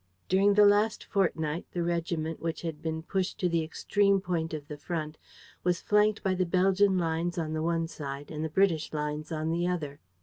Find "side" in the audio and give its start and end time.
7.87-8.31